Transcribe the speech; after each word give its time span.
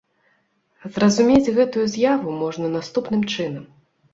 Зразумець 0.95 1.51
гэтую 1.57 1.85
з'яву 1.97 2.29
можна 2.43 2.73
наступным 2.77 3.21
чынам. 3.37 3.63